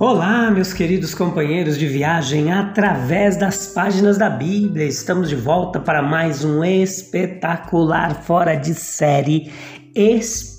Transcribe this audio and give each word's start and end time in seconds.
Olá, 0.00 0.48
meus 0.48 0.72
queridos 0.72 1.12
companheiros 1.12 1.76
de 1.76 1.84
viagem 1.88 2.52
através 2.52 3.36
das 3.36 3.66
páginas 3.66 4.16
da 4.16 4.30
Bíblia. 4.30 4.84
Estamos 4.84 5.28
de 5.28 5.34
volta 5.34 5.80
para 5.80 6.00
mais 6.00 6.44
um 6.44 6.62
espetacular 6.62 8.22
fora 8.22 8.54
de 8.54 8.74
série, 8.74 9.50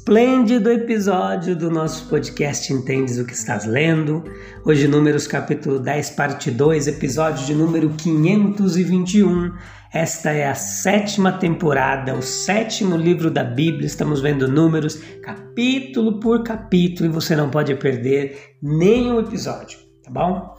esplêndido 0.09 0.71
episódio 0.71 1.55
do 1.55 1.69
nosso 1.69 2.09
podcast 2.09 2.73
Entendes 2.73 3.19
o 3.19 3.25
que 3.27 3.33
estás 3.33 3.63
lendo. 3.63 4.23
Hoje, 4.65 4.87
Números 4.87 5.27
capítulo 5.27 5.77
10, 5.77 6.09
parte 6.09 6.49
2, 6.49 6.87
episódio 6.87 7.45
de 7.45 7.53
número 7.53 7.91
521. 7.91 9.53
Esta 9.93 10.31
é 10.31 10.47
a 10.47 10.55
sétima 10.55 11.33
temporada, 11.33 12.15
o 12.15 12.23
sétimo 12.23 12.97
livro 12.97 13.29
da 13.29 13.43
Bíblia. 13.43 13.85
Estamos 13.85 14.19
vendo 14.19 14.47
números 14.47 14.95
capítulo 15.21 16.19
por 16.19 16.41
capítulo 16.41 17.07
e 17.07 17.13
você 17.13 17.35
não 17.35 17.51
pode 17.51 17.75
perder 17.75 18.55
nenhum 18.63 19.19
episódio, 19.19 19.77
tá 20.03 20.09
bom? 20.09 20.55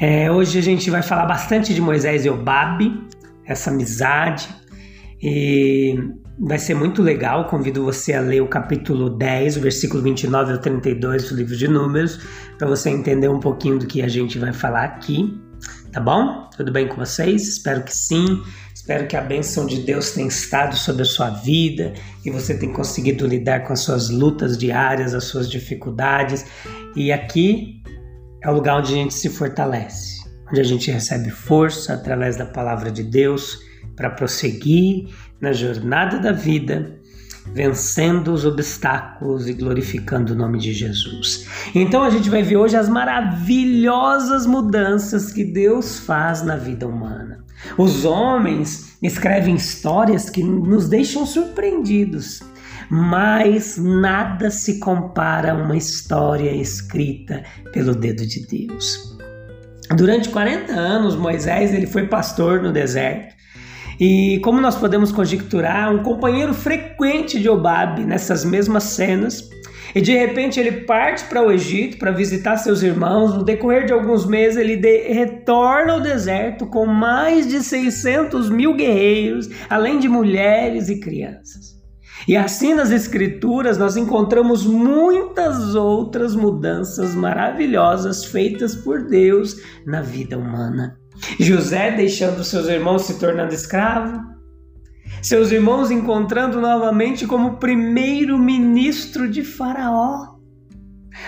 É, 0.00 0.32
hoje 0.32 0.58
a 0.58 0.62
gente 0.62 0.90
vai 0.90 1.02
falar 1.02 1.26
bastante 1.26 1.74
de 1.74 1.82
Moisés 1.82 2.24
e 2.24 2.30
Obabe, 2.30 2.98
essa 3.44 3.68
amizade, 3.68 4.48
e 5.22 6.16
vai 6.38 6.58
ser 6.58 6.74
muito 6.74 7.02
legal. 7.02 7.46
Convido 7.46 7.84
você 7.84 8.12
a 8.12 8.20
ler 8.20 8.42
o 8.42 8.48
capítulo 8.48 9.10
10, 9.10 9.56
o 9.56 9.60
versículo 9.60 10.02
29 10.02 10.52
ao 10.52 10.58
32 10.58 11.28
do 11.28 11.36
livro 11.36 11.56
de 11.56 11.68
Números, 11.68 12.20
para 12.58 12.68
você 12.68 12.90
entender 12.90 13.28
um 13.28 13.40
pouquinho 13.40 13.78
do 13.78 13.86
que 13.86 14.02
a 14.02 14.08
gente 14.08 14.38
vai 14.38 14.52
falar 14.52 14.84
aqui, 14.84 15.38
tá 15.92 16.00
bom? 16.00 16.48
Tudo 16.56 16.70
bem 16.70 16.88
com 16.88 16.96
vocês? 16.96 17.48
Espero 17.48 17.82
que 17.82 17.94
sim. 17.94 18.42
Espero 18.74 19.06
que 19.08 19.16
a 19.16 19.20
bênção 19.20 19.66
de 19.66 19.80
Deus 19.80 20.12
tenha 20.12 20.28
estado 20.28 20.76
sobre 20.76 21.02
a 21.02 21.06
sua 21.06 21.30
vida 21.30 21.92
e 22.24 22.30
você 22.30 22.56
tenha 22.56 22.72
conseguido 22.72 23.26
lidar 23.26 23.60
com 23.64 23.72
as 23.72 23.80
suas 23.80 24.10
lutas 24.10 24.56
diárias, 24.56 25.14
as 25.14 25.24
suas 25.24 25.50
dificuldades. 25.50 26.46
E 26.94 27.10
aqui 27.10 27.82
é 28.42 28.50
o 28.50 28.54
lugar 28.54 28.78
onde 28.78 28.92
a 28.92 28.96
gente 28.96 29.14
se 29.14 29.28
fortalece, 29.28 30.20
onde 30.48 30.60
a 30.60 30.64
gente 30.64 30.90
recebe 30.90 31.30
força 31.30 31.94
através 31.94 32.36
da 32.36 32.46
palavra 32.46 32.90
de 32.90 33.02
Deus 33.02 33.58
para 33.94 34.10
prosseguir 34.10 35.08
na 35.40 35.52
jornada 35.52 36.18
da 36.18 36.32
vida, 36.32 36.98
vencendo 37.52 38.32
os 38.32 38.44
obstáculos 38.44 39.48
e 39.48 39.52
glorificando 39.52 40.32
o 40.32 40.36
nome 40.36 40.58
de 40.58 40.72
Jesus. 40.72 41.46
Então 41.74 42.02
a 42.02 42.10
gente 42.10 42.28
vai 42.28 42.42
ver 42.42 42.56
hoje 42.56 42.76
as 42.76 42.88
maravilhosas 42.88 44.46
mudanças 44.46 45.32
que 45.32 45.44
Deus 45.44 45.98
faz 46.00 46.42
na 46.42 46.56
vida 46.56 46.86
humana. 46.86 47.44
Os 47.78 48.04
homens 48.04 48.96
escrevem 49.02 49.54
histórias 49.54 50.28
que 50.28 50.42
nos 50.42 50.88
deixam 50.88 51.24
surpreendidos, 51.24 52.42
mas 52.90 53.76
nada 53.76 54.50
se 54.50 54.78
compara 54.78 55.52
a 55.52 55.54
uma 55.54 55.76
história 55.76 56.50
escrita 56.50 57.42
pelo 57.72 57.94
dedo 57.94 58.26
de 58.26 58.46
Deus. 58.46 59.16
Durante 59.94 60.28
40 60.30 60.72
anos, 60.72 61.14
Moisés 61.14 61.72
ele 61.72 61.86
foi 61.86 62.06
pastor 62.06 62.60
no 62.60 62.72
deserto. 62.72 63.35
E 63.98 64.38
como 64.40 64.60
nós 64.60 64.76
podemos 64.76 65.10
conjecturar, 65.10 65.94
um 65.94 66.02
companheiro 66.02 66.52
frequente 66.52 67.40
de 67.40 67.48
Obabe 67.48 68.04
nessas 68.04 68.44
mesmas 68.44 68.84
cenas 68.84 69.48
e 69.94 70.00
de 70.00 70.12
repente 70.12 70.60
ele 70.60 70.82
parte 70.82 71.24
para 71.24 71.42
o 71.42 71.50
Egito 71.50 71.96
para 71.96 72.10
visitar 72.10 72.58
seus 72.58 72.82
irmãos. 72.82 73.34
No 73.34 73.42
decorrer 73.42 73.86
de 73.86 73.94
alguns 73.94 74.26
meses, 74.26 74.58
ele 74.58 74.76
retorna 75.10 75.94
ao 75.94 76.00
deserto 76.00 76.66
com 76.66 76.84
mais 76.84 77.48
de 77.48 77.62
600 77.62 78.50
mil 78.50 78.74
guerreiros, 78.74 79.48
além 79.70 79.98
de 79.98 80.06
mulheres 80.06 80.90
e 80.90 81.00
crianças. 81.00 81.76
E 82.28 82.36
assim 82.36 82.74
nas 82.74 82.90
Escrituras 82.90 83.78
nós 83.78 83.96
encontramos 83.96 84.66
muitas 84.66 85.74
outras 85.74 86.34
mudanças 86.34 87.14
maravilhosas 87.14 88.24
feitas 88.24 88.74
por 88.74 89.04
Deus 89.04 89.56
na 89.86 90.02
vida 90.02 90.36
humana. 90.36 90.98
José 91.38 91.90
deixando 91.92 92.44
seus 92.44 92.66
irmãos 92.68 93.02
se 93.02 93.18
tornando 93.18 93.54
escravo, 93.54 94.20
seus 95.22 95.50
irmãos 95.50 95.90
encontrando 95.90 96.60
novamente 96.60 97.26
como 97.26 97.56
primeiro-ministro 97.56 99.28
de 99.28 99.42
Faraó. 99.42 100.36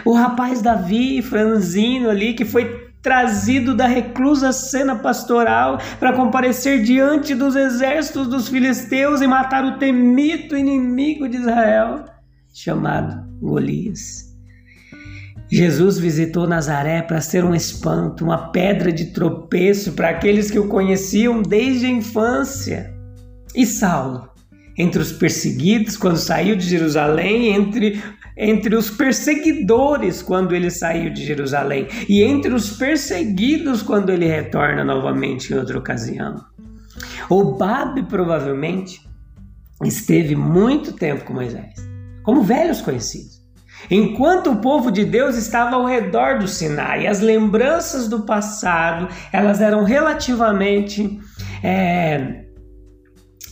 O 0.04 0.12
rapaz 0.12 0.60
Davi, 0.60 1.22
franzino 1.22 2.10
ali, 2.10 2.34
que 2.34 2.44
foi 2.44 2.88
trazido 3.02 3.74
da 3.74 3.86
reclusa 3.86 4.52
cena 4.52 4.96
pastoral 4.96 5.78
para 5.98 6.12
comparecer 6.12 6.82
diante 6.82 7.34
dos 7.34 7.56
exércitos 7.56 8.28
dos 8.28 8.48
filisteus 8.48 9.20
e 9.20 9.26
matar 9.26 9.64
o 9.64 9.78
temido 9.78 10.56
inimigo 10.56 11.28
de 11.28 11.36
Israel, 11.36 12.04
chamado 12.52 13.26
Golias. 13.40 14.27
Jesus 15.50 15.98
visitou 15.98 16.46
Nazaré 16.46 17.00
para 17.00 17.20
ser 17.20 17.44
um 17.44 17.54
espanto, 17.54 18.24
uma 18.24 18.50
pedra 18.50 18.92
de 18.92 19.06
tropeço 19.06 19.92
para 19.92 20.10
aqueles 20.10 20.50
que 20.50 20.58
o 20.58 20.68
conheciam 20.68 21.42
desde 21.42 21.86
a 21.86 21.90
infância. 21.90 22.94
E 23.54 23.64
Saulo, 23.64 24.28
entre 24.76 25.00
os 25.00 25.10
perseguidos 25.10 25.96
quando 25.96 26.18
saiu 26.18 26.54
de 26.54 26.68
Jerusalém, 26.68 27.54
entre, 27.54 28.02
entre 28.36 28.76
os 28.76 28.90
perseguidores 28.90 30.22
quando 30.22 30.54
ele 30.54 30.70
saiu 30.70 31.12
de 31.12 31.24
Jerusalém, 31.24 31.88
e 32.08 32.22
entre 32.22 32.52
os 32.52 32.76
perseguidos 32.76 33.82
quando 33.82 34.10
ele 34.10 34.26
retorna 34.26 34.84
novamente 34.84 35.52
em 35.52 35.56
outra 35.56 35.78
ocasião. 35.78 36.44
O 37.30 37.56
Babe 37.56 38.02
provavelmente 38.02 39.00
esteve 39.82 40.36
muito 40.36 40.92
tempo 40.92 41.24
com 41.24 41.32
Moisés, 41.32 41.74
como 42.22 42.42
velhos 42.42 42.82
conhecidos. 42.82 43.37
Enquanto 43.90 44.50
o 44.50 44.56
povo 44.56 44.90
de 44.90 45.04
Deus 45.04 45.36
estava 45.36 45.76
ao 45.76 45.86
redor 45.86 46.38
do 46.38 46.48
Sinai, 46.48 47.06
as 47.06 47.20
lembranças 47.20 48.08
do 48.08 48.20
passado 48.20 49.08
elas 49.32 49.60
eram 49.60 49.84
relativamente 49.84 51.20
é, 51.62 52.44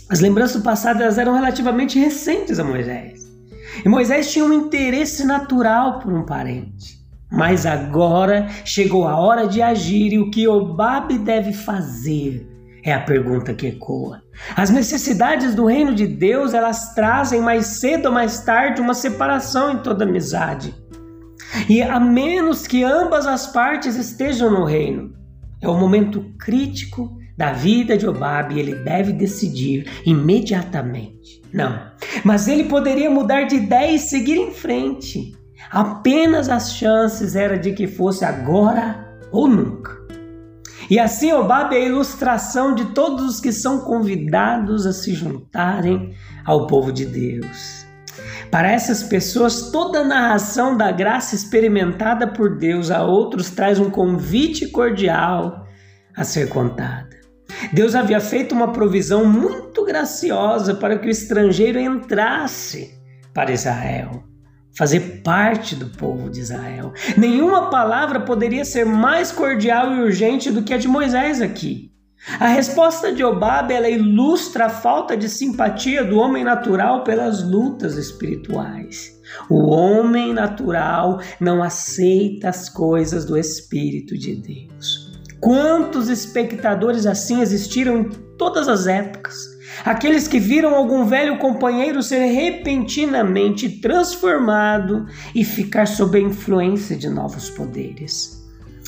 as 0.08 0.20
lembranças 0.20 0.56
do 0.56 0.62
passado 0.62 1.02
elas 1.02 1.18
eram 1.18 1.34
relativamente 1.34 1.98
recentes 1.98 2.58
a 2.58 2.64
Moisés. 2.64 3.26
E 3.84 3.88
Moisés 3.88 4.30
tinha 4.32 4.44
um 4.44 4.52
interesse 4.52 5.24
natural 5.24 5.98
por 5.98 6.12
um 6.12 6.24
parente. 6.24 6.96
Mas 7.30 7.66
agora 7.66 8.48
chegou 8.64 9.06
a 9.06 9.16
hora 9.16 9.48
de 9.48 9.60
agir 9.60 10.12
e 10.12 10.18
o 10.18 10.30
que 10.30 10.46
Obabe 10.46 11.18
deve 11.18 11.52
fazer 11.52 12.55
é 12.86 12.92
a 12.92 13.00
pergunta 13.00 13.52
que 13.52 13.66
ecoa. 13.66 14.22
As 14.54 14.70
necessidades 14.70 15.56
do 15.56 15.66
reino 15.66 15.92
de 15.92 16.06
Deus, 16.06 16.54
elas 16.54 16.94
trazem 16.94 17.40
mais 17.40 17.66
cedo 17.66 18.06
ou 18.06 18.12
mais 18.12 18.44
tarde 18.44 18.80
uma 18.80 18.94
separação 18.94 19.72
em 19.72 19.78
toda 19.78 20.04
amizade. 20.04 20.72
E 21.68 21.82
a 21.82 21.98
menos 21.98 22.64
que 22.64 22.84
ambas 22.84 23.26
as 23.26 23.48
partes 23.48 23.96
estejam 23.96 24.52
no 24.52 24.64
reino, 24.64 25.12
é 25.60 25.68
o 25.68 25.76
momento 25.76 26.24
crítico 26.38 27.18
da 27.36 27.52
vida 27.52 27.98
de 27.98 28.06
Obabe, 28.06 28.56
ele 28.56 28.76
deve 28.76 29.12
decidir 29.12 29.90
imediatamente. 30.06 31.42
Não, 31.52 31.90
mas 32.22 32.46
ele 32.46 32.64
poderia 32.64 33.10
mudar 33.10 33.44
de 33.44 33.56
ideia 33.56 33.96
e 33.96 33.98
seguir 33.98 34.36
em 34.36 34.52
frente. 34.52 35.36
Apenas 35.72 36.48
as 36.48 36.72
chances 36.74 37.34
eram 37.34 37.58
de 37.58 37.72
que 37.72 37.88
fosse 37.88 38.24
agora 38.24 39.18
ou 39.32 39.48
nunca. 39.48 40.05
E 40.88 40.98
assim 40.98 41.32
Obabe 41.32 41.74
é 41.74 41.78
a 41.78 41.84
ilustração 41.84 42.74
de 42.74 42.86
todos 42.86 43.24
os 43.24 43.40
que 43.40 43.50
são 43.50 43.80
convidados 43.80 44.86
a 44.86 44.92
se 44.92 45.12
juntarem 45.12 46.14
ao 46.44 46.66
povo 46.66 46.92
de 46.92 47.04
Deus. 47.04 47.84
Para 48.50 48.70
essas 48.70 49.02
pessoas, 49.02 49.70
toda 49.70 50.00
a 50.00 50.04
narração 50.04 50.76
da 50.76 50.92
graça 50.92 51.34
experimentada 51.34 52.26
por 52.26 52.56
Deus 52.56 52.90
a 52.90 53.02
outros 53.02 53.50
traz 53.50 53.80
um 53.80 53.90
convite 53.90 54.68
cordial 54.68 55.66
a 56.16 56.24
ser 56.24 56.48
contada. 56.48 57.16
Deus 57.72 57.94
havia 57.94 58.20
feito 58.20 58.54
uma 58.54 58.72
provisão 58.72 59.24
muito 59.24 59.84
graciosa 59.84 60.74
para 60.74 60.98
que 60.98 61.08
o 61.08 61.10
estrangeiro 61.10 61.78
entrasse 61.78 62.94
para 63.34 63.52
Israel, 63.52 64.22
fazer 64.76 65.22
parte 65.22 65.74
do 65.74 65.86
povo 65.86 66.30
de 66.30 66.40
Israel. 66.40 66.92
Nenhuma 67.16 67.70
palavra 67.70 68.20
poderia 68.20 68.64
ser 68.64 68.84
mais 68.84 69.32
cordial 69.32 69.92
e 69.94 70.00
urgente 70.00 70.50
do 70.50 70.62
que 70.62 70.74
a 70.74 70.78
de 70.78 70.86
Moisés 70.86 71.40
aqui. 71.40 71.90
A 72.40 72.48
resposta 72.48 73.12
de 73.12 73.22
Obab 73.22 73.72
ela 73.72 73.88
ilustra 73.88 74.66
a 74.66 74.68
falta 74.68 75.16
de 75.16 75.28
simpatia 75.28 76.02
do 76.04 76.18
homem 76.18 76.42
natural 76.42 77.04
pelas 77.04 77.42
lutas 77.42 77.96
espirituais. 77.96 79.16
O 79.48 79.68
homem 79.70 80.32
natural 80.32 81.20
não 81.40 81.62
aceita 81.62 82.48
as 82.48 82.68
coisas 82.68 83.24
do 83.24 83.36
Espírito 83.36 84.18
de 84.18 84.34
Deus. 84.34 85.12
Quantos 85.40 86.08
espectadores 86.08 87.06
assim 87.06 87.40
existiram 87.40 87.98
em 87.98 88.04
todas 88.36 88.66
as 88.66 88.86
épocas? 88.86 89.55
Aqueles 89.84 90.26
que 90.26 90.38
viram 90.38 90.74
algum 90.74 91.04
velho 91.04 91.38
companheiro 91.38 92.02
ser 92.02 92.24
repentinamente 92.26 93.68
transformado 93.80 95.06
e 95.34 95.44
ficar 95.44 95.86
sob 95.86 96.18
a 96.18 96.22
influência 96.22 96.96
de 96.96 97.08
novos 97.08 97.50
poderes. 97.50 98.44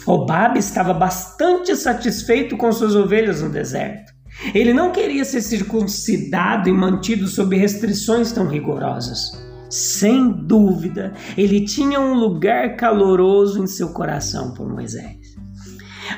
Obab 0.07 0.59
estava 0.59 0.95
bastante 0.95 1.77
satisfeito 1.77 2.57
com 2.57 2.73
suas 2.73 2.95
ovelhas 2.95 3.43
no 3.43 3.51
deserto. 3.51 4.13
Ele 4.55 4.73
não 4.73 4.93
queria 4.93 5.25
ser 5.25 5.43
circuncidado 5.43 6.69
e 6.69 6.73
mantido 6.73 7.27
sob 7.27 7.57
restrições 7.57 8.33
tão 8.33 8.47
rigorosas. 8.47 9.33
Sem 9.69 10.33
dúvida, 10.33 11.13
ele 11.37 11.65
tinha 11.65 12.01
um 12.01 12.15
lugar 12.15 12.77
caloroso 12.77 13.63
em 13.63 13.67
seu 13.67 13.91
coração 13.91 14.55
por 14.55 14.67
Moisés. 14.69 15.37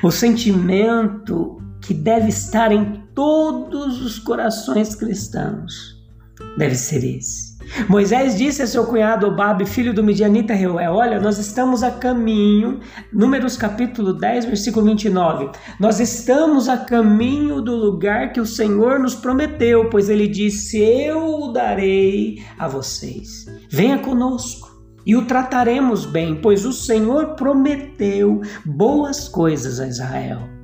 O 0.01 0.09
sentimento 0.09 1.57
que 1.81 1.93
deve 1.93 2.29
estar 2.29 2.71
em 2.71 3.00
todos 3.13 4.01
os 4.01 4.19
corações 4.19 4.95
cristãos 4.95 5.99
deve 6.57 6.75
ser 6.75 7.03
esse 7.03 7.51
Moisés 7.87 8.37
disse 8.37 8.61
a 8.61 8.67
seu 8.67 8.85
cunhado 8.85 9.27
Obab, 9.27 9.65
filho 9.65 9.93
do 9.93 10.03
Midianita 10.03 10.53
Reuel: 10.53 10.93
Olha, 10.93 11.19
nós 11.19 11.37
estamos 11.37 11.83
a 11.83 11.91
caminho, 11.91 12.79
Números 13.13 13.55
capítulo 13.55 14.13
10, 14.13 14.45
versículo 14.45 14.85
29. 14.87 15.49
Nós 15.79 15.99
estamos 15.99 16.67
a 16.67 16.77
caminho 16.77 17.61
do 17.61 17.75
lugar 17.75 18.33
que 18.33 18.41
o 18.41 18.45
Senhor 18.45 18.99
nos 18.99 19.15
prometeu, 19.15 19.89
pois 19.89 20.09
ele 20.09 20.27
disse: 20.27 20.79
Eu 20.81 21.43
o 21.43 21.51
darei 21.51 22.43
a 22.57 22.67
vocês. 22.67 23.45
Venha 23.69 23.99
conosco 23.99 24.69
e 25.05 25.15
o 25.15 25.25
trataremos 25.25 26.05
bem, 26.05 26.35
pois 26.35 26.65
o 26.65 26.73
Senhor 26.73 27.35
prometeu 27.35 28.41
boas 28.65 29.27
coisas 29.27 29.79
a 29.79 29.87
Israel. 29.87 30.60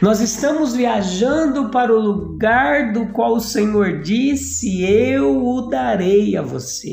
Nós 0.00 0.20
estamos 0.20 0.74
viajando 0.74 1.70
para 1.70 1.94
o 1.94 2.00
lugar 2.00 2.92
do 2.92 3.06
qual 3.06 3.34
o 3.34 3.40
Senhor 3.40 4.00
disse: 4.00 4.84
Eu 4.84 5.44
o 5.44 5.68
darei 5.68 6.36
a 6.36 6.42
você. 6.42 6.92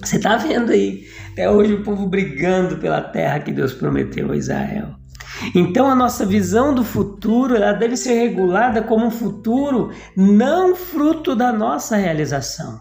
Você 0.00 0.16
está 0.16 0.36
vendo 0.36 0.72
aí, 0.72 1.06
até 1.32 1.48
hoje 1.48 1.74
o 1.74 1.82
povo 1.82 2.06
brigando 2.06 2.78
pela 2.78 3.00
terra 3.00 3.40
que 3.40 3.52
Deus 3.52 3.72
prometeu 3.72 4.32
a 4.32 4.36
Israel. 4.36 4.96
Então 5.54 5.88
a 5.88 5.94
nossa 5.94 6.26
visão 6.26 6.74
do 6.74 6.84
futuro 6.84 7.56
ela 7.56 7.72
deve 7.72 7.96
ser 7.96 8.14
regulada 8.14 8.82
como 8.82 9.06
um 9.06 9.10
futuro 9.10 9.90
não 10.16 10.74
fruto 10.74 11.34
da 11.34 11.52
nossa 11.52 11.96
realização, 11.96 12.80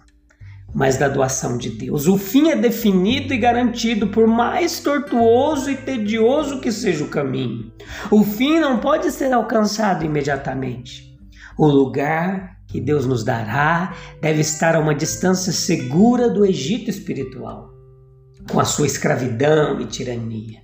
mas 0.74 0.98
da 0.98 1.08
doação 1.08 1.58
de 1.58 1.70
Deus. 1.70 2.08
O 2.08 2.18
fim 2.18 2.50
é 2.50 2.56
definido 2.56 3.34
e 3.34 3.38
garantido, 3.38 4.08
por 4.08 4.28
mais 4.28 4.80
tortuoso 4.80 5.70
e 5.70 5.76
tedioso 5.76 6.62
que 6.62 6.72
seja 6.72 7.04
o 7.04 7.10
caminho. 7.10 7.72
O 8.10 8.24
fim 8.24 8.60
não 8.60 8.80
pode 8.80 9.12
ser 9.12 9.34
alcançado 9.34 10.06
imediatamente. 10.06 11.18
O 11.58 11.68
lugar 11.68 12.58
que 12.68 12.80
Deus 12.80 13.06
nos 13.06 13.24
dará 13.24 13.94
deve 14.22 14.40
estar 14.40 14.76
a 14.76 14.80
uma 14.80 14.96
distância 14.96 15.52
segura 15.52 16.30
do 16.30 16.46
Egito 16.46 16.90
espiritual, 16.90 17.70
com 18.50 18.60
a 18.60 18.66
sua 18.66 18.88
escravidão 18.88 19.80
e 19.82 19.86
tirania. 19.86 20.62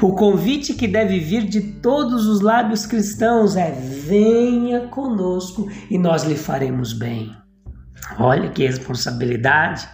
O 0.00 0.12
convite 0.14 0.74
que 0.74 0.86
deve 0.86 1.18
vir 1.18 1.44
de 1.44 1.60
todos 1.80 2.26
os 2.26 2.40
lábios 2.40 2.86
cristãos 2.86 3.56
é: 3.56 3.70
venha 3.72 4.88
conosco 4.88 5.68
e 5.90 5.98
nós 5.98 6.24
lhe 6.24 6.36
faremos 6.36 6.92
bem. 6.92 7.30
Olha 8.18 8.50
que 8.50 8.66
responsabilidade. 8.66 9.88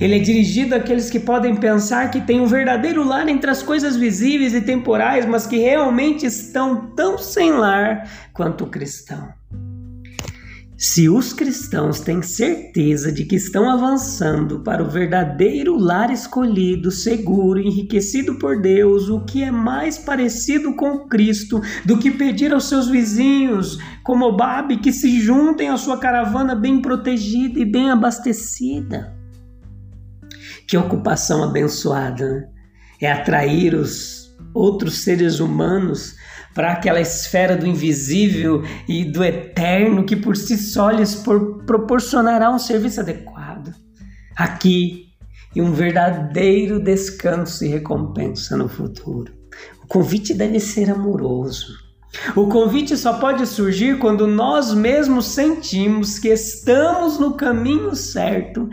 Ele 0.00 0.16
é 0.16 0.18
dirigido 0.18 0.74
àqueles 0.74 1.10
que 1.10 1.20
podem 1.20 1.56
pensar 1.56 2.10
que 2.10 2.20
tem 2.20 2.40
um 2.40 2.46
verdadeiro 2.46 3.06
lar 3.06 3.28
entre 3.28 3.50
as 3.50 3.62
coisas 3.62 3.96
visíveis 3.96 4.54
e 4.54 4.60
temporais, 4.60 5.26
mas 5.26 5.46
que 5.46 5.58
realmente 5.58 6.24
estão 6.24 6.86
tão 6.94 7.18
sem 7.18 7.52
lar 7.52 8.08
quanto 8.32 8.64
o 8.64 8.70
cristão. 8.70 9.28
Se 10.86 11.08
os 11.08 11.32
cristãos 11.32 12.00
têm 12.00 12.20
certeza 12.20 13.10
de 13.10 13.24
que 13.24 13.36
estão 13.36 13.70
avançando 13.70 14.60
para 14.60 14.84
o 14.84 14.90
verdadeiro 14.90 15.78
lar 15.78 16.10
escolhido, 16.10 16.90
seguro, 16.90 17.58
enriquecido 17.58 18.34
por 18.34 18.60
Deus, 18.60 19.08
o 19.08 19.24
que 19.24 19.42
é 19.42 19.50
mais 19.50 19.96
parecido 19.96 20.76
com 20.76 21.08
Cristo 21.08 21.58
do 21.86 21.96
que 21.96 22.10
pedir 22.10 22.52
aos 22.52 22.68
seus 22.68 22.86
vizinhos, 22.86 23.78
como 24.02 24.36
Babe, 24.36 24.76
que 24.76 24.92
se 24.92 25.18
juntem 25.20 25.70
à 25.70 25.78
sua 25.78 25.96
caravana 25.96 26.54
bem 26.54 26.82
protegida 26.82 27.58
e 27.58 27.64
bem 27.64 27.90
abastecida. 27.90 29.16
Que 30.68 30.76
ocupação 30.76 31.42
abençoada, 31.42 32.28
né? 32.28 32.48
É 33.00 33.10
atrair 33.10 33.74
os 33.74 34.36
outros 34.52 34.98
seres 34.98 35.40
humanos 35.40 36.14
para 36.54 36.72
aquela 36.72 37.00
esfera 37.00 37.56
do 37.56 37.66
invisível 37.66 38.62
e 38.88 39.04
do 39.04 39.24
eterno 39.24 40.04
que 40.04 40.14
por 40.14 40.36
si 40.36 40.56
só 40.56 40.90
lhes 40.90 41.22
proporcionará 41.66 42.50
um 42.50 42.58
serviço 42.58 43.00
adequado. 43.00 43.74
Aqui, 44.36 45.04
e 45.54 45.62
um 45.62 45.72
verdadeiro 45.72 46.80
descanso 46.80 47.64
e 47.64 47.68
recompensa 47.68 48.56
no 48.56 48.68
futuro. 48.68 49.32
O 49.82 49.86
convite 49.86 50.34
deve 50.34 50.58
ser 50.58 50.90
amoroso. 50.90 51.78
O 52.34 52.48
convite 52.48 52.96
só 52.96 53.14
pode 53.14 53.46
surgir 53.46 53.98
quando 53.98 54.26
nós 54.26 54.72
mesmos 54.72 55.26
sentimos 55.26 56.18
que 56.18 56.28
estamos 56.28 57.18
no 57.18 57.36
caminho 57.36 57.94
certo 57.94 58.68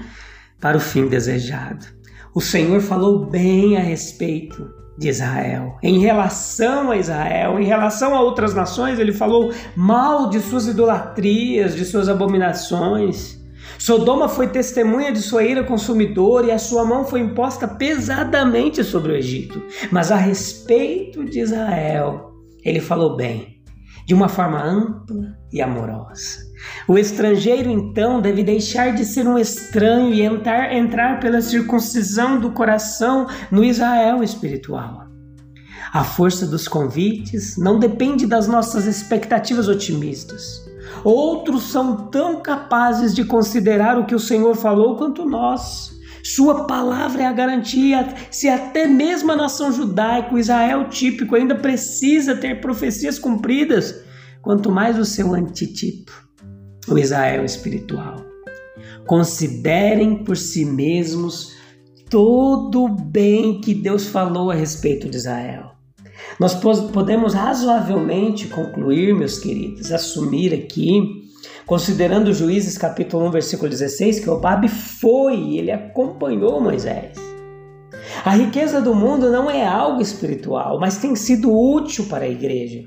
para 0.60 0.78
o 0.78 0.80
fim 0.80 1.07
desejado. 1.07 1.86
O 2.33 2.42
Senhor 2.42 2.81
falou 2.81 3.25
bem 3.25 3.78
a 3.78 3.81
respeito 3.81 4.81
de 4.97 5.09
Israel. 5.09 5.77
Em 5.81 5.99
relação 5.99 6.91
a 6.91 6.97
Israel, 6.97 7.59
em 7.59 7.65
relação 7.65 8.15
a 8.15 8.21
outras 8.21 8.53
nações, 8.53 8.99
ele 8.99 9.13
falou 9.13 9.51
mal 9.75 10.29
de 10.29 10.39
suas 10.39 10.67
idolatrias, 10.67 11.75
de 11.75 11.85
suas 11.85 12.09
abominações. 12.09 13.39
Sodoma 13.79 14.29
foi 14.29 14.47
testemunha 14.47 15.11
de 15.11 15.21
sua 15.21 15.43
ira 15.43 15.63
consumidora 15.63 16.47
e 16.47 16.51
a 16.51 16.59
sua 16.59 16.85
mão 16.85 17.03
foi 17.03 17.21
imposta 17.21 17.67
pesadamente 17.67 18.83
sobre 18.83 19.11
o 19.11 19.15
Egito. 19.15 19.61
Mas 19.91 20.11
a 20.11 20.15
respeito 20.15 21.25
de 21.25 21.39
Israel, 21.39 22.31
ele 22.63 22.79
falou 22.79 23.15
bem, 23.15 23.61
de 24.05 24.13
uma 24.13 24.29
forma 24.29 24.61
ampla 24.63 25.35
e 25.51 25.61
amorosa. 25.61 26.50
O 26.87 26.97
estrangeiro, 26.97 27.69
então, 27.69 28.21
deve 28.21 28.43
deixar 28.43 28.93
de 28.93 29.05
ser 29.05 29.27
um 29.27 29.37
estranho 29.37 30.13
e 30.13 30.21
entrar, 30.21 30.73
entrar 30.75 31.19
pela 31.19 31.41
circuncisão 31.41 32.39
do 32.39 32.51
coração 32.51 33.27
no 33.51 33.63
Israel 33.63 34.23
espiritual. 34.23 35.07
A 35.94 36.03
força 36.03 36.45
dos 36.45 36.68
convites 36.68 37.57
não 37.57 37.77
depende 37.77 38.25
das 38.25 38.47
nossas 38.47 38.85
expectativas 38.85 39.68
otimistas. 39.68 40.69
Outros 41.03 41.63
são 41.63 42.07
tão 42.07 42.41
capazes 42.41 43.13
de 43.13 43.25
considerar 43.25 43.97
o 43.97 44.06
que 44.06 44.15
o 44.15 44.19
Senhor 44.19 44.56
falou 44.56 44.95
quanto 44.95 45.25
nós. 45.25 45.91
Sua 46.23 46.65
palavra 46.65 47.23
é 47.23 47.25
a 47.25 47.33
garantia. 47.33 48.07
Se 48.30 48.47
até 48.47 48.85
mesmo 48.87 49.31
a 49.31 49.35
nação 49.35 49.71
judaica, 49.71 50.33
o 50.33 50.39
Israel 50.39 50.87
típico, 50.87 51.35
ainda 51.35 51.56
precisa 51.56 52.35
ter 52.35 52.61
profecias 52.61 53.18
cumpridas, 53.18 54.03
quanto 54.41 54.71
mais 54.71 54.99
o 54.99 55.06
seu 55.06 55.33
antitipo 55.33 56.31
o 56.88 56.97
Israel 56.97 57.45
espiritual. 57.45 58.26
Considerem 59.06 60.23
por 60.23 60.38
si 60.38 60.66
mesmos 60.66 61.54
todo 62.09 62.85
o 62.85 62.90
bem 62.90 63.61
que 63.61 63.73
Deus 63.73 64.07
falou 64.07 64.52
a 64.52 64.54
respeito 64.56 65.09
de 65.09 65.18
Israel. 65.18 65.71
Nós 66.40 66.54
podemos 66.54 67.33
razoavelmente 67.33 68.47
concluir, 68.47 69.14
meus 69.14 69.40
queridos, 69.40 69.92
assumir 69.92 70.54
aqui, 70.54 71.02
considerando 71.66 72.33
Juízes 72.33 72.78
capítulo 72.78 73.28
1, 73.28 73.31
versículo 73.31 73.69
16, 73.69 74.19
que 74.19 74.30
Obabe 74.30 74.68
foi, 74.68 75.57
ele 75.57 75.71
acompanhou 75.71 76.61
Moisés. 76.61 77.18
A 78.23 78.31
riqueza 78.31 78.81
do 78.81 78.94
mundo 78.94 79.31
não 79.31 79.50
é 79.50 79.66
algo 79.66 80.02
espiritual, 80.02 80.80
mas 80.80 80.97
tem 80.97 81.16
sido 81.16 81.52
útil 81.52 82.06
para 82.06 82.26
a 82.26 82.30
igreja. 82.30 82.83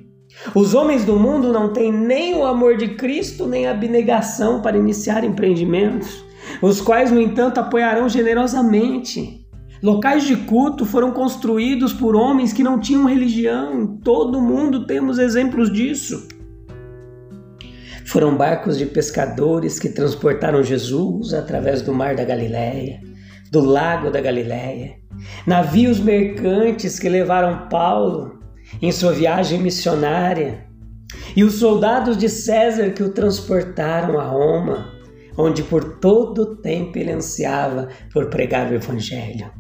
Os 0.54 0.74
homens 0.74 1.04
do 1.04 1.18
mundo 1.18 1.52
não 1.52 1.72
têm 1.72 1.92
nem 1.92 2.34
o 2.34 2.44
amor 2.44 2.76
de 2.76 2.88
Cristo, 2.88 3.46
nem 3.46 3.66
a 3.66 3.70
abnegação 3.70 4.60
para 4.60 4.76
iniciar 4.76 5.24
empreendimentos, 5.24 6.24
os 6.60 6.80
quais, 6.80 7.10
no 7.10 7.20
entanto, 7.20 7.58
apoiarão 7.58 8.08
generosamente. 8.08 9.46
Locais 9.82 10.24
de 10.24 10.36
culto 10.36 10.84
foram 10.84 11.12
construídos 11.12 11.92
por 11.92 12.16
homens 12.16 12.52
que 12.52 12.62
não 12.62 12.80
tinham 12.80 13.04
religião, 13.04 13.82
em 13.82 13.86
todo 13.98 14.40
mundo 14.40 14.86
temos 14.86 15.18
exemplos 15.18 15.72
disso. 15.72 16.26
Foram 18.06 18.36
barcos 18.36 18.78
de 18.78 18.86
pescadores 18.86 19.78
que 19.78 19.88
transportaram 19.88 20.62
Jesus 20.62 21.32
através 21.34 21.82
do 21.82 21.92
mar 21.92 22.14
da 22.14 22.24
Galileia, 22.24 23.00
do 23.50 23.60
lago 23.60 24.10
da 24.10 24.20
Galileia. 24.20 24.96
Navios 25.46 26.00
mercantes 26.00 26.98
que 26.98 27.08
levaram 27.08 27.68
Paulo 27.68 28.43
em 28.80 28.92
sua 28.92 29.12
viagem 29.12 29.60
missionária. 29.60 30.66
e 31.36 31.44
os 31.44 31.54
soldados 31.54 32.16
de 32.16 32.28
César 32.28 32.90
que 32.90 33.02
o 33.02 33.10
transportaram 33.10 34.18
a 34.18 34.24
Roma, 34.24 34.88
onde 35.36 35.62
por 35.62 35.98
todo 35.98 36.42
o 36.42 36.56
tempo 36.56 36.98
ele 36.98 37.12
ansiava 37.12 37.88
por 38.12 38.26
pregar 38.26 38.70
o 38.70 38.74
Evangelho. 38.74 39.50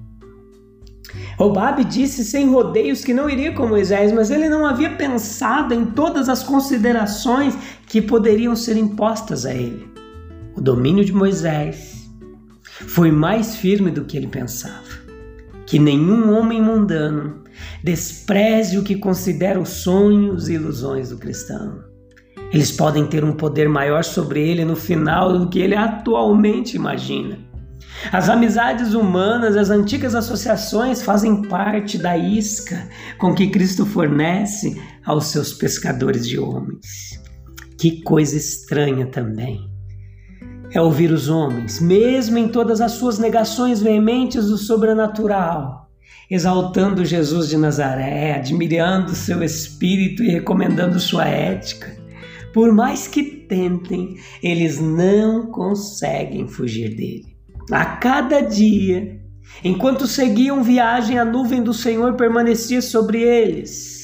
Obabe 1.38 1.84
disse 1.84 2.24
sem 2.24 2.48
rodeios 2.48 3.04
que 3.04 3.14
não 3.14 3.28
iria 3.28 3.52
com 3.52 3.66
Moisés, 3.66 4.12
mas 4.12 4.30
ele 4.30 4.48
não 4.48 4.66
havia 4.66 4.90
pensado 4.90 5.74
em 5.74 5.84
todas 5.84 6.28
as 6.28 6.42
considerações 6.42 7.56
que 7.86 8.02
poderiam 8.02 8.56
ser 8.56 8.76
impostas 8.76 9.44
a 9.46 9.54
ele. 9.54 9.88
O 10.56 10.60
domínio 10.60 11.04
de 11.04 11.12
Moisés 11.12 12.08
foi 12.62 13.10
mais 13.10 13.56
firme 13.56 13.90
do 13.90 14.04
que 14.04 14.16
ele 14.16 14.26
pensava. 14.26 15.04
Que 15.66 15.78
nenhum 15.78 16.36
homem 16.36 16.60
mundano 16.60 17.43
despreze 17.82 18.78
o 18.78 18.82
que 18.82 18.96
considera 18.96 19.60
os 19.60 19.68
sonhos 19.68 20.48
e 20.48 20.54
ilusões 20.54 21.10
do 21.10 21.18
cristão. 21.18 21.82
Eles 22.52 22.70
podem 22.70 23.06
ter 23.06 23.24
um 23.24 23.32
poder 23.32 23.68
maior 23.68 24.04
sobre 24.04 24.40
ele 24.40 24.64
no 24.64 24.76
final 24.76 25.38
do 25.38 25.48
que 25.48 25.58
ele 25.58 25.74
atualmente 25.74 26.76
imagina. 26.76 27.38
As 28.12 28.28
amizades 28.28 28.94
humanas, 28.94 29.56
as 29.56 29.70
antigas 29.70 30.14
associações 30.14 31.02
fazem 31.02 31.42
parte 31.42 31.96
da 31.96 32.16
isca 32.16 32.88
com 33.18 33.34
que 33.34 33.48
Cristo 33.48 33.86
fornece 33.86 34.80
aos 35.04 35.26
seus 35.26 35.52
pescadores 35.52 36.26
de 36.26 36.38
homens. 36.38 37.20
Que 37.78 38.02
coisa 38.02 38.36
estranha 38.36 39.06
também 39.06 39.74
é 40.72 40.80
ouvir 40.80 41.12
os 41.12 41.28
homens, 41.28 41.80
mesmo 41.80 42.36
em 42.36 42.48
todas 42.48 42.80
as 42.80 42.92
suas 42.92 43.18
negações 43.18 43.80
veementes 43.80 44.46
do 44.46 44.58
sobrenatural, 44.58 45.83
exaltando 46.34 47.04
Jesus 47.04 47.48
de 47.48 47.56
Nazaré, 47.56 48.34
admirando 48.34 49.14
seu 49.14 49.42
espírito 49.42 50.22
e 50.24 50.30
recomendando 50.30 50.98
sua 50.98 51.26
ética. 51.26 51.96
Por 52.52 52.72
mais 52.72 53.06
que 53.06 53.22
tentem, 53.22 54.16
eles 54.42 54.80
não 54.80 55.46
conseguem 55.46 56.48
fugir 56.48 56.96
dele. 56.96 57.36
A 57.70 57.84
cada 57.84 58.40
dia, 58.40 59.20
enquanto 59.62 60.08
seguiam 60.08 60.62
viagem, 60.62 61.18
a 61.18 61.24
nuvem 61.24 61.62
do 61.62 61.72
Senhor 61.72 62.14
permanecia 62.14 62.82
sobre 62.82 63.22
eles. 63.22 64.03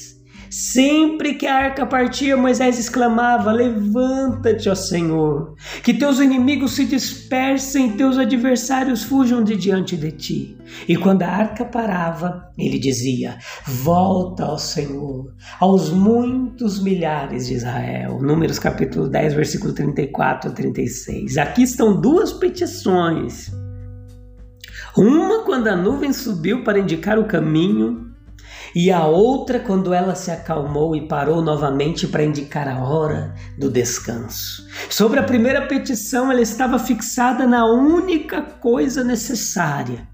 Sempre 0.50 1.34
que 1.34 1.46
a 1.46 1.54
arca 1.54 1.86
partia, 1.86 2.36
Moisés 2.36 2.76
exclamava: 2.76 3.52
Levanta-te, 3.52 4.68
ó 4.68 4.74
Senhor, 4.74 5.54
que 5.84 5.94
teus 5.94 6.18
inimigos 6.18 6.72
se 6.72 6.86
dispersem, 6.86 7.96
teus 7.96 8.18
adversários 8.18 9.04
fujam 9.04 9.44
de 9.44 9.54
diante 9.54 9.96
de 9.96 10.10
ti. 10.10 10.58
E 10.88 10.96
quando 10.96 11.22
a 11.22 11.28
arca 11.28 11.64
parava, 11.64 12.50
ele 12.58 12.80
dizia: 12.80 13.38
Volta, 13.64 14.44
ó 14.46 14.58
Senhor, 14.58 15.32
aos 15.60 15.90
muitos 15.90 16.82
milhares 16.82 17.46
de 17.46 17.54
Israel. 17.54 18.18
Números 18.20 18.58
capítulo 18.58 19.08
10, 19.08 19.34
versículo 19.34 19.72
34 19.72 20.50
a 20.50 20.52
36. 20.52 21.38
Aqui 21.38 21.62
estão 21.62 22.00
duas 22.00 22.32
petições. 22.32 23.52
Uma 24.96 25.44
quando 25.44 25.68
a 25.68 25.76
nuvem 25.76 26.12
subiu 26.12 26.64
para 26.64 26.80
indicar 26.80 27.20
o 27.20 27.28
caminho, 27.28 28.09
e 28.74 28.90
a 28.90 29.06
outra 29.06 29.58
quando 29.58 29.92
ela 29.92 30.14
se 30.14 30.30
acalmou 30.30 30.94
e 30.94 31.06
parou 31.06 31.42
novamente 31.42 32.06
para 32.06 32.24
indicar 32.24 32.68
a 32.68 32.82
hora 32.82 33.34
do 33.58 33.70
descanso. 33.70 34.66
Sobre 34.88 35.18
a 35.18 35.24
primeira 35.24 35.66
petição, 35.66 36.30
ela 36.30 36.40
estava 36.40 36.78
fixada 36.78 37.46
na 37.46 37.66
única 37.66 38.42
coisa 38.42 39.02
necessária, 39.02 40.06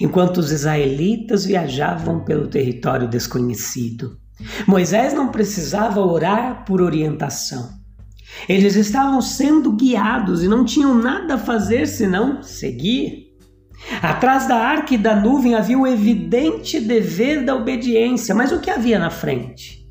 enquanto 0.00 0.38
os 0.38 0.50
israelitas 0.50 1.44
viajavam 1.44 2.24
pelo 2.24 2.48
território 2.48 3.08
desconhecido. 3.08 4.18
Moisés 4.66 5.14
não 5.14 5.28
precisava 5.28 6.00
orar 6.00 6.64
por 6.64 6.80
orientação. 6.80 7.80
Eles 8.48 8.76
estavam 8.76 9.20
sendo 9.20 9.72
guiados 9.72 10.42
e 10.42 10.48
não 10.48 10.64
tinham 10.64 10.94
nada 10.94 11.34
a 11.34 11.38
fazer 11.38 11.86
senão 11.86 12.42
seguir. 12.42 13.31
Atrás 14.00 14.46
da 14.46 14.56
arca 14.56 14.94
e 14.94 14.98
da 14.98 15.14
nuvem 15.14 15.54
havia 15.54 15.78
o 15.78 15.86
evidente 15.86 16.80
dever 16.80 17.44
da 17.44 17.54
obediência, 17.54 18.34
mas 18.34 18.52
o 18.52 18.60
que 18.60 18.70
havia 18.70 18.98
na 18.98 19.10
frente? 19.10 19.86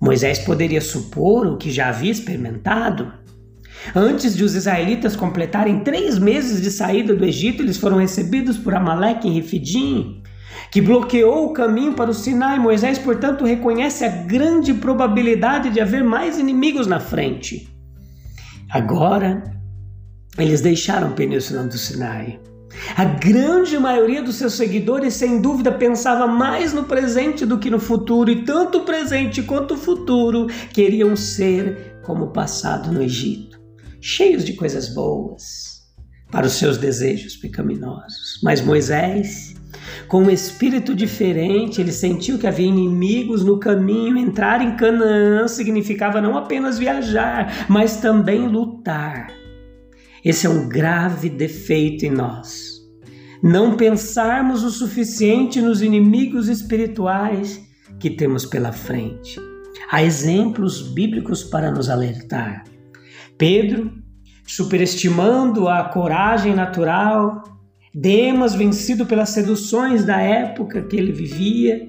Moisés 0.00 0.38
poderia 0.38 0.80
supor 0.80 1.46
o 1.46 1.56
que 1.56 1.70
já 1.70 1.88
havia 1.88 2.10
experimentado. 2.10 3.12
Antes 3.94 4.36
de 4.36 4.44
os 4.44 4.54
israelitas 4.54 5.16
completarem 5.16 5.80
três 5.80 6.18
meses 6.18 6.60
de 6.60 6.70
saída 6.70 7.14
do 7.14 7.24
Egito, 7.24 7.62
eles 7.62 7.76
foram 7.76 7.98
recebidos 7.98 8.56
por 8.56 8.74
Amaleque 8.74 9.28
em 9.28 9.32
Refidim, 9.32 10.22
que 10.70 10.80
bloqueou 10.80 11.46
o 11.46 11.52
caminho 11.52 11.94
para 11.94 12.10
o 12.10 12.14
Sinai. 12.14 12.58
Moisés, 12.58 12.98
portanto, 12.98 13.44
reconhece 13.44 14.04
a 14.04 14.08
grande 14.08 14.74
probabilidade 14.74 15.70
de 15.70 15.80
haver 15.80 16.04
mais 16.04 16.38
inimigos 16.38 16.86
na 16.86 17.00
frente. 17.00 17.68
Agora, 18.70 19.42
eles 20.36 20.60
deixaram 20.60 21.08
a 21.08 21.12
península 21.12 21.64
do 21.64 21.78
Sinai. 21.78 22.38
A 22.96 23.04
grande 23.04 23.78
maioria 23.78 24.22
dos 24.22 24.36
seus 24.36 24.54
seguidores, 24.54 25.14
sem 25.14 25.40
dúvida, 25.40 25.72
pensava 25.72 26.26
mais 26.26 26.72
no 26.72 26.84
presente 26.84 27.46
do 27.46 27.58
que 27.58 27.70
no 27.70 27.78
futuro, 27.78 28.30
e 28.30 28.44
tanto 28.44 28.78
o 28.78 28.84
presente 28.84 29.42
quanto 29.42 29.74
o 29.74 29.78
futuro 29.78 30.46
queriam 30.72 31.16
ser 31.16 31.98
como 32.02 32.26
o 32.26 32.32
passado 32.32 32.92
no 32.92 33.02
Egito, 33.02 33.60
cheios 34.00 34.44
de 34.44 34.54
coisas 34.54 34.88
boas 34.88 35.78
para 36.30 36.46
os 36.46 36.54
seus 36.54 36.76
desejos 36.76 37.36
pecaminosos. 37.36 38.40
Mas 38.42 38.60
Moisés, 38.60 39.54
com 40.06 40.22
um 40.24 40.30
espírito 40.30 40.94
diferente, 40.94 41.80
ele 41.80 41.92
sentiu 41.92 42.38
que 42.38 42.46
havia 42.46 42.66
inimigos 42.66 43.44
no 43.44 43.58
caminho. 43.58 44.16
Entrar 44.16 44.60
em 44.62 44.76
Canaã 44.76 45.48
significava 45.48 46.20
não 46.20 46.36
apenas 46.36 46.78
viajar, 46.78 47.66
mas 47.68 47.96
também 47.96 48.46
lutar. 48.46 49.28
Esse 50.28 50.46
é 50.46 50.50
um 50.50 50.68
grave 50.68 51.30
defeito 51.30 52.04
em 52.04 52.10
nós. 52.10 52.82
Não 53.42 53.78
pensarmos 53.78 54.62
o 54.62 54.70
suficiente 54.70 55.58
nos 55.58 55.80
inimigos 55.80 56.48
espirituais 56.48 57.58
que 57.98 58.10
temos 58.10 58.44
pela 58.44 58.70
frente. 58.70 59.40
Há 59.90 60.02
exemplos 60.02 60.82
bíblicos 60.82 61.42
para 61.42 61.70
nos 61.70 61.88
alertar. 61.88 62.64
Pedro, 63.38 63.90
superestimando 64.46 65.66
a 65.66 65.84
coragem 65.84 66.54
natural, 66.54 67.42
Demas, 67.94 68.54
vencido 68.54 69.06
pelas 69.06 69.30
seduções 69.30 70.04
da 70.04 70.20
época 70.20 70.82
que 70.82 70.96
ele 70.96 71.10
vivia. 71.10 71.88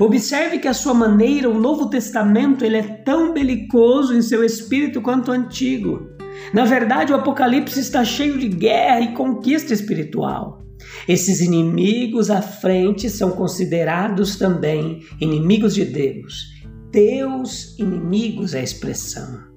Observe 0.00 0.58
que 0.58 0.68
a 0.68 0.72
sua 0.72 0.94
maneira, 0.94 1.50
o 1.50 1.60
Novo 1.60 1.90
Testamento, 1.90 2.64
ele 2.64 2.78
é 2.78 2.82
tão 2.82 3.34
belicoso 3.34 4.16
em 4.16 4.22
seu 4.22 4.42
espírito 4.42 5.02
quanto 5.02 5.30
o 5.30 5.34
Antigo. 5.34 6.13
Na 6.52 6.64
verdade, 6.64 7.12
o 7.12 7.16
Apocalipse 7.16 7.80
está 7.80 8.04
cheio 8.04 8.38
de 8.38 8.48
guerra 8.48 9.00
e 9.00 9.14
conquista 9.14 9.72
espiritual. 9.72 10.62
Esses 11.08 11.40
inimigos 11.40 12.30
à 12.30 12.42
frente 12.42 13.08
são 13.08 13.32
considerados 13.32 14.36
também 14.36 15.00
inimigos 15.20 15.74
de 15.74 15.84
Deus. 15.84 16.54
Deus 16.90 17.76
inimigos 17.78 18.54
é 18.54 18.60
a 18.60 18.64
expressão. 18.64 19.54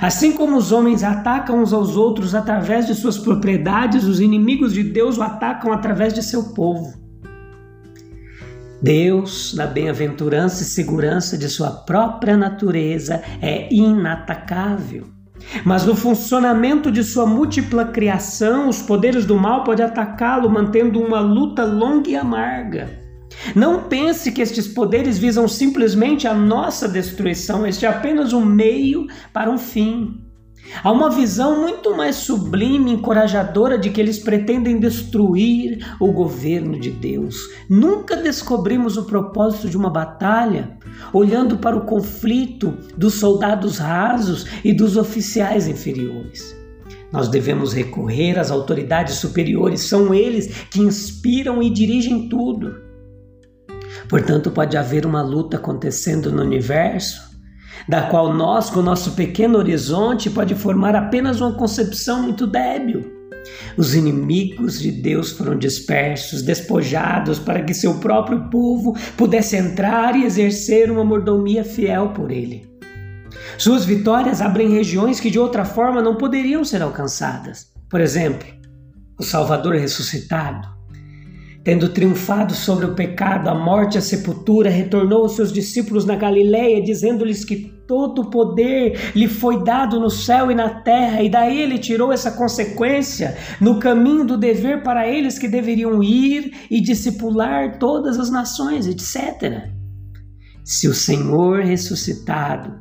Assim 0.00 0.32
como 0.32 0.56
os 0.56 0.72
homens 0.72 1.02
atacam 1.02 1.62
uns 1.62 1.72
aos 1.72 1.96
outros 1.96 2.34
através 2.34 2.86
de 2.86 2.94
suas 2.94 3.18
propriedades, 3.18 4.04
os 4.04 4.20
inimigos 4.20 4.72
de 4.72 4.82
Deus 4.82 5.16
o 5.16 5.22
atacam 5.22 5.72
através 5.72 6.12
de 6.12 6.22
seu 6.22 6.54
povo. 6.54 6.92
Deus, 8.82 9.54
na 9.54 9.66
bem-aventurança 9.66 10.62
e 10.62 10.66
segurança 10.66 11.38
de 11.38 11.48
sua 11.48 11.70
própria 11.70 12.36
natureza, 12.36 13.22
é 13.40 13.72
inatacável. 13.72 15.15
Mas 15.64 15.84
no 15.84 15.94
funcionamento 15.94 16.90
de 16.90 17.02
sua 17.02 17.26
múltipla 17.26 17.84
criação, 17.86 18.68
os 18.68 18.82
poderes 18.82 19.24
do 19.24 19.36
mal 19.36 19.64
podem 19.64 19.84
atacá-lo, 19.84 20.50
mantendo 20.50 21.00
uma 21.00 21.20
luta 21.20 21.64
longa 21.64 22.10
e 22.10 22.16
amarga. 22.16 22.88
Não 23.54 23.84
pense 23.84 24.32
que 24.32 24.40
estes 24.40 24.66
poderes 24.66 25.18
visam 25.18 25.46
simplesmente 25.46 26.26
a 26.26 26.34
nossa 26.34 26.88
destruição, 26.88 27.66
este 27.66 27.84
é 27.84 27.88
apenas 27.88 28.32
um 28.32 28.44
meio 28.44 29.06
para 29.32 29.50
um 29.50 29.58
fim. 29.58 30.25
Há 30.82 30.90
uma 30.90 31.10
visão 31.10 31.60
muito 31.60 31.96
mais 31.96 32.16
sublime 32.16 32.90
e 32.90 32.94
encorajadora 32.94 33.78
de 33.78 33.90
que 33.90 34.00
eles 34.00 34.18
pretendem 34.18 34.78
destruir 34.78 35.78
o 36.00 36.12
governo 36.12 36.78
de 36.78 36.90
Deus. 36.90 37.36
Nunca 37.68 38.16
descobrimos 38.16 38.96
o 38.96 39.04
propósito 39.04 39.68
de 39.68 39.76
uma 39.76 39.90
batalha 39.90 40.78
olhando 41.12 41.58
para 41.58 41.76
o 41.76 41.84
conflito 41.84 42.76
dos 42.96 43.14
soldados 43.14 43.78
rasos 43.78 44.46
e 44.64 44.72
dos 44.72 44.96
oficiais 44.96 45.66
inferiores. 45.66 46.56
Nós 47.12 47.28
devemos 47.28 47.72
recorrer 47.72 48.38
às 48.38 48.50
autoridades 48.50 49.14
superiores, 49.16 49.82
são 49.82 50.12
eles 50.12 50.48
que 50.70 50.80
inspiram 50.80 51.62
e 51.62 51.70
dirigem 51.70 52.28
tudo. 52.28 52.84
Portanto, 54.08 54.50
pode 54.50 54.76
haver 54.76 55.06
uma 55.06 55.22
luta 55.22 55.56
acontecendo 55.56 56.30
no 56.30 56.42
universo 56.42 57.25
da 57.88 58.02
qual 58.02 58.32
nós, 58.32 58.70
com 58.70 58.82
nosso 58.82 59.12
pequeno 59.12 59.58
horizonte, 59.58 60.30
pode 60.30 60.54
formar 60.54 60.94
apenas 60.94 61.40
uma 61.40 61.52
concepção 61.52 62.22
muito 62.22 62.46
débil. 62.46 63.16
Os 63.76 63.94
inimigos 63.94 64.80
de 64.80 64.90
Deus 64.90 65.32
foram 65.32 65.56
dispersos, 65.56 66.42
despojados, 66.42 67.38
para 67.38 67.62
que 67.62 67.74
seu 67.74 67.98
próprio 67.98 68.48
povo 68.50 68.96
pudesse 69.16 69.56
entrar 69.56 70.16
e 70.16 70.24
exercer 70.24 70.90
uma 70.90 71.04
mordomia 71.04 71.64
fiel 71.64 72.08
por 72.08 72.30
ele. 72.30 72.68
Suas 73.58 73.84
vitórias 73.84 74.40
abrem 74.40 74.70
regiões 74.70 75.20
que 75.20 75.30
de 75.30 75.38
outra 75.38 75.64
forma 75.64 76.02
não 76.02 76.16
poderiam 76.16 76.64
ser 76.64 76.82
alcançadas. 76.82 77.68
Por 77.88 78.00
exemplo, 78.00 78.46
o 79.18 79.22
Salvador 79.22 79.76
ressuscitado, 79.76 80.75
tendo 81.66 81.88
triunfado 81.88 82.54
sobre 82.54 82.86
o 82.86 82.94
pecado, 82.94 83.48
a 83.48 83.54
morte 83.54 83.96
e 83.96 83.98
a 83.98 84.00
sepultura, 84.00 84.70
retornou 84.70 85.22
aos 85.22 85.34
seus 85.34 85.52
discípulos 85.52 86.04
na 86.04 86.14
Galiléia, 86.14 86.80
dizendo-lhes 86.80 87.44
que 87.44 87.56
todo 87.88 88.22
o 88.22 88.30
poder 88.30 89.10
lhe 89.16 89.26
foi 89.26 89.64
dado 89.64 89.98
no 89.98 90.08
céu 90.08 90.48
e 90.48 90.54
na 90.54 90.70
terra, 90.82 91.24
e 91.24 91.28
daí 91.28 91.60
ele 91.60 91.76
tirou 91.76 92.12
essa 92.12 92.30
consequência 92.30 93.36
no 93.60 93.80
caminho 93.80 94.24
do 94.24 94.38
dever 94.38 94.84
para 94.84 95.08
eles 95.08 95.40
que 95.40 95.48
deveriam 95.48 96.00
ir 96.04 96.52
e 96.70 96.80
discipular 96.80 97.80
todas 97.80 98.16
as 98.20 98.30
nações, 98.30 98.86
etc. 98.86 99.68
Se 100.62 100.86
o 100.86 100.94
Senhor 100.94 101.64
ressuscitado 101.64 102.80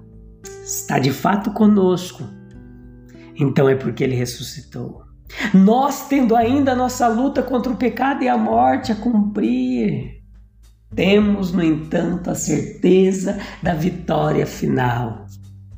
está 0.63 0.99
de 0.99 1.11
fato 1.11 1.51
conosco, 1.53 2.21
então 3.35 3.67
é 3.67 3.73
porque 3.73 4.03
ele 4.03 4.15
ressuscitou. 4.15 5.04
Nós, 5.53 6.07
tendo 6.07 6.35
ainda 6.35 6.75
nossa 6.75 7.07
luta 7.07 7.41
contra 7.41 7.71
o 7.71 7.77
pecado 7.77 8.23
e 8.23 8.29
a 8.29 8.37
morte 8.37 8.91
a 8.91 8.95
cumprir, 8.95 10.21
temos, 10.95 11.51
no 11.51 11.63
entanto, 11.63 12.29
a 12.29 12.35
certeza 12.35 13.39
da 13.61 13.73
vitória 13.73 14.45
final, 14.45 15.25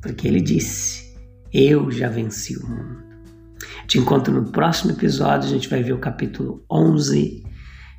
porque 0.01 0.27
ele 0.27 0.41
disse: 0.41 1.15
Eu 1.51 1.89
já 1.91 2.07
venci 2.07 2.55
o 2.57 2.67
mundo. 2.67 3.07
Te 3.87 3.97
encontro 3.97 4.33
no 4.33 4.51
próximo 4.51 4.91
episódio, 4.91 5.49
a 5.49 5.51
gente 5.51 5.69
vai 5.69 5.81
ver 5.81 5.93
o 5.93 5.99
capítulo 5.99 6.63
11, 6.69 7.43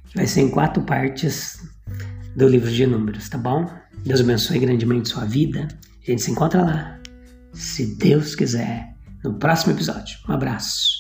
que 0.08 0.16
vai 0.16 0.26
ser 0.26 0.42
em 0.42 0.50
quatro 0.50 0.82
partes 0.82 1.58
do 2.36 2.46
livro 2.46 2.70
de 2.70 2.86
Números, 2.86 3.28
tá 3.28 3.38
bom? 3.38 3.66
Deus 4.04 4.20
abençoe 4.20 4.58
grandemente 4.58 5.08
sua 5.08 5.24
vida. 5.24 5.66
A 6.06 6.10
gente 6.10 6.22
se 6.22 6.30
encontra 6.30 6.62
lá, 6.62 6.98
se 7.52 7.96
Deus 7.96 8.34
quiser, 8.34 8.94
no 9.24 9.34
próximo 9.34 9.72
episódio. 9.72 10.18
Um 10.28 10.32
abraço. 10.32 10.97